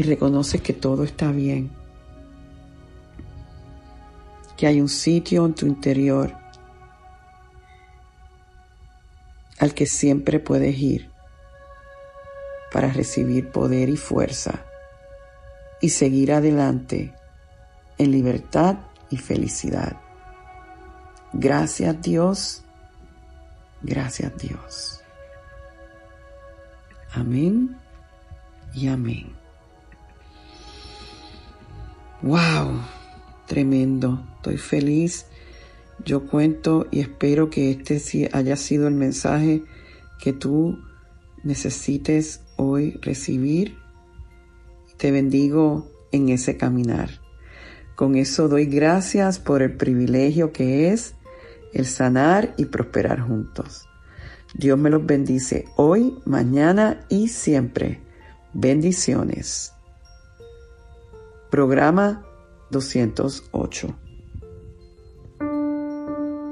y 0.00 0.02
reconoces 0.02 0.62
que 0.62 0.72
todo 0.72 1.04
está 1.04 1.30
bien, 1.30 1.70
que 4.56 4.66
hay 4.66 4.80
un 4.80 4.88
sitio 4.88 5.44
en 5.44 5.52
tu 5.52 5.66
interior 5.66 6.34
al 9.58 9.74
que 9.74 9.84
siempre 9.84 10.40
puedes 10.40 10.74
ir 10.78 11.10
para 12.72 12.88
recibir 12.88 13.50
poder 13.50 13.90
y 13.90 13.98
fuerza 13.98 14.64
y 15.82 15.90
seguir 15.90 16.32
adelante 16.32 17.12
en 17.98 18.10
libertad 18.10 18.78
y 19.10 19.18
felicidad. 19.18 20.00
Gracias 21.34 22.00
Dios, 22.00 22.64
gracias 23.82 24.34
Dios. 24.38 25.02
Amén 27.12 27.76
y 28.72 28.88
amén. 28.88 29.39
¡Wow! 32.22 32.80
Tremendo. 33.46 34.22
Estoy 34.36 34.58
feliz. 34.58 35.26
Yo 36.04 36.26
cuento 36.26 36.86
y 36.90 37.00
espero 37.00 37.50
que 37.50 37.70
este 37.70 38.28
haya 38.32 38.56
sido 38.56 38.88
el 38.88 38.94
mensaje 38.94 39.62
que 40.22 40.32
tú 40.32 40.78
necesites 41.42 42.42
hoy 42.56 42.98
recibir. 43.02 43.76
Te 44.98 45.10
bendigo 45.10 45.90
en 46.12 46.28
ese 46.28 46.56
caminar. 46.56 47.10
Con 47.96 48.16
eso 48.16 48.48
doy 48.48 48.66
gracias 48.66 49.38
por 49.38 49.62
el 49.62 49.76
privilegio 49.76 50.52
que 50.52 50.90
es 50.90 51.14
el 51.72 51.86
sanar 51.86 52.54
y 52.56 52.66
prosperar 52.66 53.20
juntos. 53.20 53.88
Dios 54.54 54.78
me 54.78 54.90
los 54.90 55.06
bendice 55.06 55.66
hoy, 55.76 56.18
mañana 56.24 57.06
y 57.08 57.28
siempre. 57.28 58.00
Bendiciones. 58.52 59.72
Programa 61.50 62.22
208. 62.70 64.09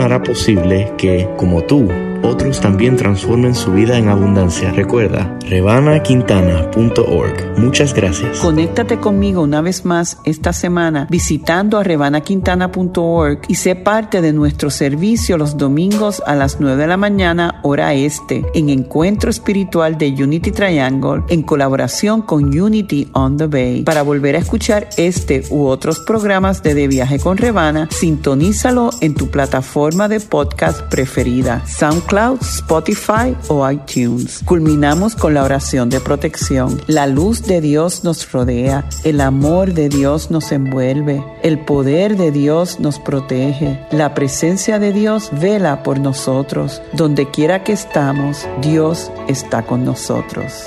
hará 0.00 0.22
posible 0.22 0.92
que, 0.96 1.28
como 1.36 1.62
tú, 1.62 1.88
otros 2.22 2.60
también 2.60 2.96
transformen 2.96 3.54
su 3.54 3.72
vida 3.72 3.98
en 3.98 4.08
abundancia. 4.08 4.72
Recuerda, 4.72 5.38
rebanaquintana.org. 5.40 7.58
Muchas 7.58 7.94
gracias. 7.94 8.38
Conéctate 8.38 8.98
conmigo 8.98 9.42
una 9.42 9.60
vez 9.60 9.84
más 9.84 10.18
esta 10.24 10.52
semana 10.52 11.06
visitando 11.10 11.78
a 11.78 11.84
rebanaquintana.org 11.84 13.40
y 13.48 13.54
sé 13.56 13.74
parte 13.74 14.20
de 14.20 14.32
nuestro 14.32 14.70
servicio 14.70 15.38
los 15.38 15.56
domingos 15.56 16.22
a 16.26 16.34
las 16.34 16.60
9 16.60 16.76
de 16.76 16.86
la 16.86 16.96
mañana 16.96 17.60
hora 17.62 17.94
este 17.94 18.44
en 18.54 18.68
Encuentro 18.68 19.30
Espiritual 19.30 19.98
de 19.98 20.08
Unity 20.08 20.50
Triangle 20.50 21.22
en 21.28 21.42
colaboración 21.42 22.22
con 22.22 22.58
Unity 22.58 23.08
on 23.12 23.36
the 23.36 23.46
Bay. 23.46 23.82
Para 23.82 24.02
volver 24.02 24.36
a 24.36 24.38
escuchar 24.38 24.88
este 24.96 25.42
u 25.50 25.66
otros 25.66 26.00
programas 26.00 26.62
de 26.62 26.74
De 26.74 26.88
Viaje 26.88 27.18
con 27.18 27.36
Rebana, 27.36 27.88
sintonízalo 27.90 28.90
en 29.00 29.14
tu 29.14 29.28
plataforma 29.28 30.08
de 30.08 30.20
podcast 30.20 30.82
preferida. 30.82 31.62
Cloud, 32.08 32.40
Spotify 32.40 33.36
o 33.48 33.70
iTunes. 33.70 34.40
Culminamos 34.46 35.14
con 35.14 35.34
la 35.34 35.44
oración 35.44 35.90
de 35.90 36.00
protección. 36.00 36.80
La 36.86 37.06
luz 37.06 37.42
de 37.42 37.60
Dios 37.60 38.02
nos 38.02 38.32
rodea, 38.32 38.88
el 39.04 39.20
amor 39.20 39.74
de 39.74 39.90
Dios 39.90 40.30
nos 40.30 40.50
envuelve, 40.50 41.22
el 41.42 41.58
poder 41.66 42.16
de 42.16 42.32
Dios 42.32 42.80
nos 42.80 42.98
protege, 42.98 43.86
la 43.90 44.14
presencia 44.14 44.78
de 44.78 44.94
Dios 44.94 45.28
vela 45.32 45.82
por 45.82 46.00
nosotros. 46.00 46.80
Donde 46.94 47.30
quiera 47.30 47.62
que 47.62 47.72
estamos, 47.72 48.48
Dios 48.62 49.10
está 49.28 49.66
con 49.66 49.84
nosotros. 49.84 50.64